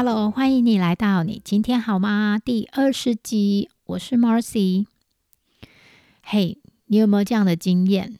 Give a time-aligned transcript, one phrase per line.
[0.00, 2.38] Hello，欢迎你来到你今天好吗？
[2.38, 4.86] 第二十集，我是 Marcy。
[6.22, 8.16] 嘿，你有没有这样的经验？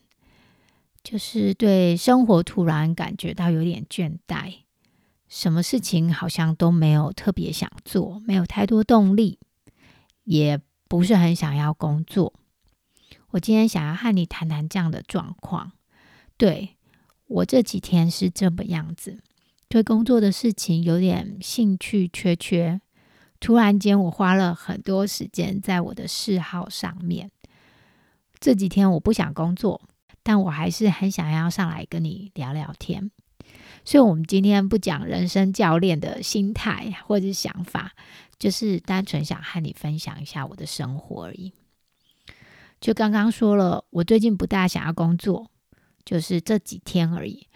[1.05, 4.55] 就是对生活突然感觉到有点倦怠，
[5.29, 9.39] 什么事情好像都没有特别想做，没有太多动力，
[10.25, 12.34] 也不是很想要工作。
[13.31, 15.70] 我今天想要和你谈谈这样的状况。
[16.37, 16.70] 对
[17.29, 19.20] 我这几天是这么样子，
[19.69, 22.81] 对工作的事情有点兴趣缺缺。
[23.41, 27.31] 突然间，我花了很多时间在我的嗜好上面。
[28.39, 29.81] 这几天我不想工作。
[30.20, 33.11] 但我还是很想要上来跟你聊聊天，
[33.83, 37.92] 所以，我们今天不讲人生教练的心态或者是想法，
[38.39, 41.55] 就是单纯想和你分享一下我的生活而已。
[42.79, 45.51] 就刚刚说了，我最近不大想要工作，
[46.05, 47.47] 就是这几天而已。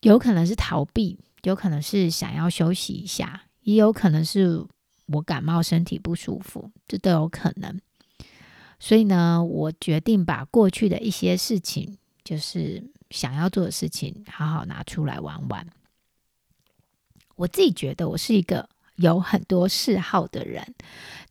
[0.00, 4.64] 有可能是逃避，有可能是想要休息一下，也有可能是
[5.06, 7.80] 我感冒，身体不舒服，这都有可能。
[8.78, 15.66] 所以呢，我决定把过去的一些事情，就是想要做的事情，好好拿出来玩玩。
[17.36, 20.74] 我自己觉得我是一个有很多嗜好的人，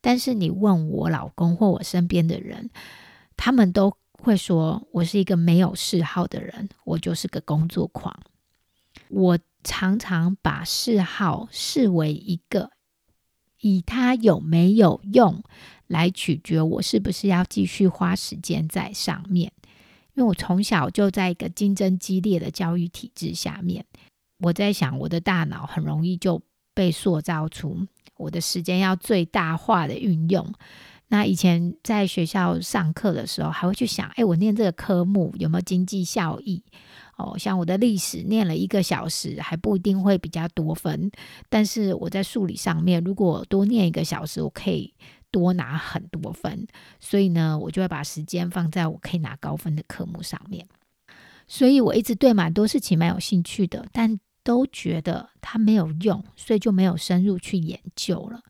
[0.02, 2.70] 但是你问我老公或我身边的人，
[3.36, 8.18] 他们都会说我是一个没有嗜好的人，我就是个工作狂。
[9.10, 12.72] 我常常把嗜好视为一个
[13.60, 15.44] 以它有没有用。
[15.88, 19.54] 来取决我是不是要继续花时间在上面，
[20.16, 23.86] 因为我从小就在一个竞争激烈的教育体制下面，
[24.40, 26.42] 我在想我的大脑很容易就
[26.74, 30.54] 被塑造出我的时间要最大化的运用。
[31.08, 36.62] 那以前在学校上课的时候，还会去想，哎，我念这个科目有没有经济效益？
[37.18, 41.12] 哦，像我的历史念了一个小时，还不一定会比较多分，
[41.50, 44.94] 但是我在数理上面，如果多念一个小时，我可以。
[45.30, 46.66] 多拿很多分，
[47.02, 50.66] 所以呢，我就会把时间放在我可以拿高分的科目上面。
[51.48, 58.42] 所以我一直对蛮多事情蛮有兴趣的，但都觉得它没有用，所以就没有深入去研究了。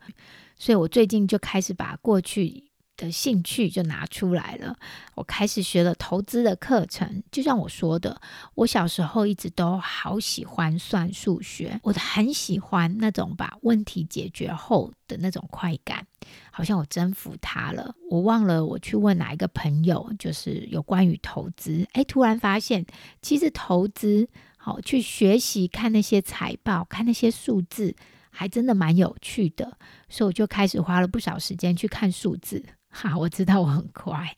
[0.55, 2.66] 所以我最近就开始把过去。
[2.97, 4.75] 的兴趣就拿出来了，
[5.15, 7.23] 我开始学了投资的课程。
[7.31, 8.19] 就像我说的，
[8.55, 16.05] 我小时候一直都好喜欢算数学，我很喜欢那种把问题解决后的那种快感，
[16.51, 17.93] 好像我征服它了。
[18.09, 22.85] 我忘了我去问哪一个朋友，就是有关于投资，诶，突然发现
[23.21, 27.95] 其实投资好去学习看那些财报，看那些数字，
[28.31, 29.77] 还真的蛮有趣的。
[30.09, 32.65] 所以我就开始花了不少时间去看数字。
[33.01, 34.35] 哈，我知道我很快。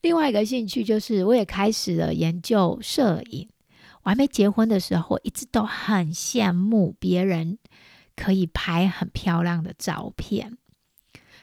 [0.00, 3.48] 另外一个兴趣就是，我也开始了研究摄影。
[4.04, 7.58] 我还没结婚的时候，一直都很羡慕别人
[8.16, 10.56] 可以拍很漂亮的照片。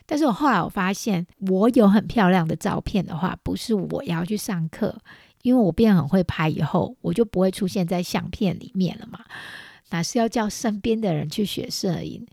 [0.08, 5.00] 但是我后来我发现，我有很漂亮的照片的话，不是我要去上课，
[5.44, 9.24] 因为我变很会拍以后，我就不会出现在相片里面了嘛。
[9.92, 12.28] 那是要叫身边的人去学摄影。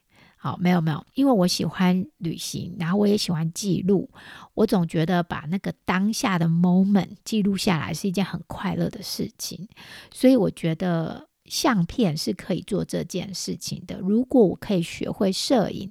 [0.47, 4.09] 好，没有没有，因为我喜欢旅行，然后我也喜欢记录。
[4.55, 9.67] 我总觉得把那个当下的 moment 记录下来是一件很快乐的事情，
[10.15, 13.99] 所以我觉得相片是可以做这件事情的。
[13.99, 15.91] 如果我可以学会摄影，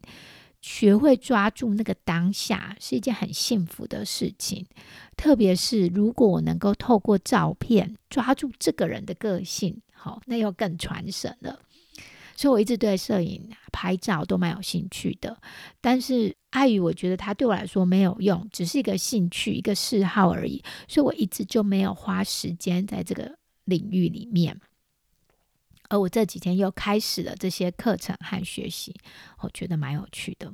[0.62, 4.66] 学会抓住那个当下，是一件很幸福的事情。
[5.18, 11.60] 特别是如果我能够透过照片抓住这个人的个性，好，那又更传神了。
[12.36, 15.38] 所以，我一直对摄影、拍照都蛮有兴趣的。
[15.80, 24.60] 但是，碍于我觉得它对我来说没有用，只是一个兴趣、一个嗜好而已，所以我一直就没有花时间在这个领域里面。
[25.90, 28.94] 而我这几天又开始了这些课程和学习，
[29.40, 30.54] 我觉得蛮有趣的。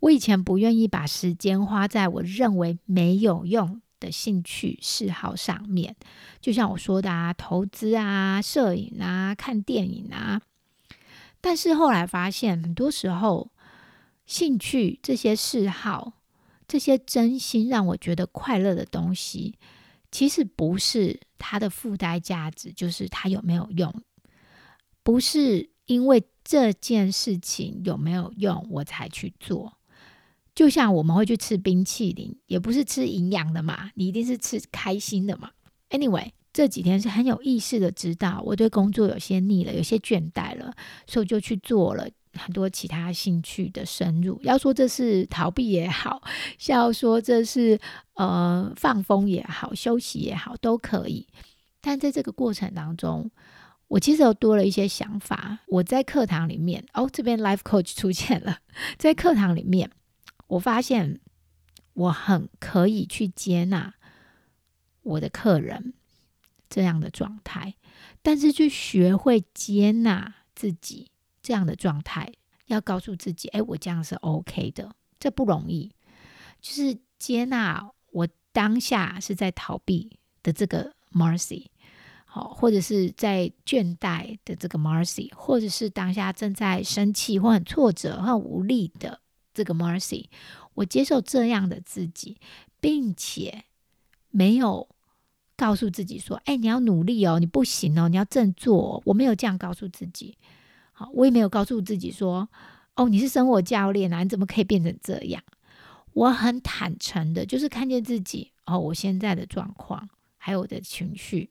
[0.00, 3.80] 我以前不愿意把时间花在我认为没有用。
[4.00, 5.96] 的兴趣嗜好上面，
[6.38, 10.42] 就像我说的啊，投资啊，摄影啊，看电影啊。
[11.44, 13.50] 但是后来发现，很多时候
[14.24, 16.14] 兴趣这些嗜好，
[16.66, 19.58] 这些真心让我觉得快乐的东西，
[20.10, 23.94] 其实不是它的附带价值，就是它有没有用。
[25.02, 29.76] 不是因为这件事情有没有用我才去做，
[30.54, 35.50] 就像我们会去吃冰淇淋，也不是吃营养的嘛，你一定是吃开心的嘛。
[35.90, 40.72] Anyway，这几天是很有意识的知道我对工作有些腻了，有些倦怠了，
[41.04, 44.40] 所以我就去做了很多其他兴趣的深入。
[44.44, 46.22] 要说这是逃避也好，
[46.68, 47.76] 要说这是
[48.14, 51.26] 呃放风也好，休息也好，都可以。
[51.80, 53.28] 但在这个过程当中，
[53.88, 55.58] 我其实有多了一些想法。
[55.66, 58.58] 我在课堂里面，哦，这边 life coach 出现了，
[58.96, 59.90] 在课堂里面，
[60.46, 61.18] 我发现
[61.94, 63.94] 我很可以去接纳
[65.02, 65.94] 我的客人
[66.74, 67.72] 这样的状态，
[68.20, 71.08] 但是去学会接纳自己
[71.40, 72.32] 这样的状态，
[72.66, 75.92] 要告诉自己，哎，我这样是 OK 的，这不容易，
[76.60, 81.66] 就是接纳我当下是在逃避的这个 Marcy。
[82.24, 89.20] 好，或者是在倦怠的这个 Marcy，或者是当下正在生气或很挫折、很无力的
[89.52, 90.26] 这个 Marcy，
[90.74, 92.36] 我接受这样的自己，
[92.80, 93.66] 并且
[94.30, 94.88] 没有
[95.56, 100.36] 告诉自己说：“哎，你要努力哦，你不行哦，你要振作。”我没有这样告诉自己。
[100.92, 102.48] 好，我也没有告诉自己说
[102.96, 105.42] ：“哦，你是生活教练啊，你怎么可以变成这样？”
[106.14, 111.50] 我很坦诚的，就是看见自己哦，我现在的状况，还有我的情绪。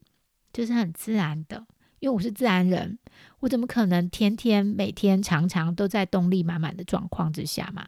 [0.53, 1.65] 就是很自然的，
[1.97, 3.00] 因为我是自然人，
[3.39, 7.88] 我怎么可能天天、每天、常常都在动力满满的状况之下嘛？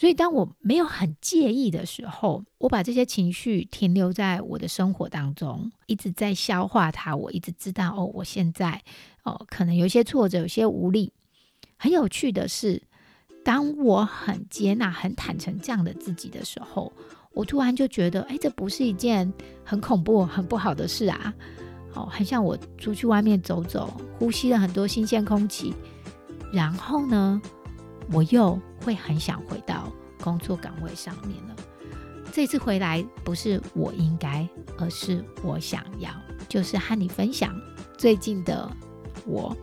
[0.00, 7.14] 所以，当我没有很介意的时候，我把这些情绪停留在我的生活当中，一直在消化它。
[7.14, 8.80] 我一直知道，哦，我现在
[9.24, 11.12] 哦，可能有些挫折，有些无力。
[11.76, 12.82] 很有趣的是，
[13.44, 16.90] 当我很接纳、很坦诚这样的自己的时候。
[17.34, 19.30] 我突然就觉得，哎，这不是一件
[19.62, 21.34] 很恐怖、很不好的事啊！
[21.92, 25.74] 哦，很像我出去外面走走，呼吸了很多新鲜空气，
[26.54, 27.40] 然后呢，
[28.12, 29.92] 我又会很想回到
[30.22, 31.56] 工作岗位上面了。
[32.32, 34.48] 这次回来不是我应该，
[34.78, 36.10] 而是我想要，
[36.48, 37.54] 就是和你分享
[37.98, 38.70] 最近的
[39.26, 39.56] 我。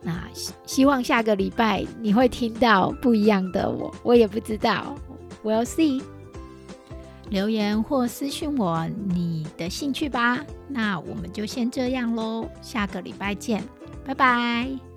[0.00, 0.22] 那
[0.66, 4.94] 希望下个礼拜你会听到不一样的我，我也不知道
[5.42, 6.02] ，We'll see。
[7.30, 10.44] 留言或私信我你的兴趣吧。
[10.68, 13.64] 那我们就先这样喽，下个礼拜见，
[14.04, 14.93] 拜拜。